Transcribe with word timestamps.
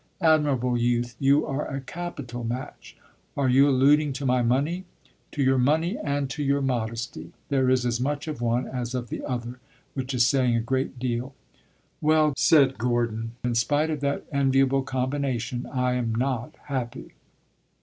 "Admirable 0.21 0.75
youth, 0.75 1.15
you 1.19 1.45
are 1.45 1.67
a 1.67 1.79
capital 1.79 2.43
match!" 2.43 2.97
"Are 3.37 3.47
you 3.49 3.69
alluding 3.69 4.13
to 4.13 4.25
my 4.25 4.41
money?" 4.41 4.85
"To 5.33 5.43
your 5.43 5.59
money 5.59 5.95
and 5.95 6.27
to 6.31 6.41
your 6.41 6.59
modesty. 6.63 7.33
There 7.49 7.69
is 7.69 7.85
as 7.85 8.01
much 8.01 8.27
of 8.27 8.41
one 8.41 8.67
as 8.67 8.95
of 8.95 9.09
the 9.09 9.23
other 9.23 9.59
which 9.93 10.15
is 10.15 10.25
saying 10.25 10.55
a 10.55 10.59
great 10.59 10.97
deal." 10.97 11.35
"Well," 12.01 12.33
said 12.35 12.79
Gordon, 12.79 13.33
"in 13.43 13.53
spite 13.53 13.91
of 13.91 13.99
that 13.99 14.25
enviable 14.31 14.81
combination, 14.81 15.67
I 15.67 15.93
am 15.93 16.15
not 16.15 16.55
happy." 16.63 17.13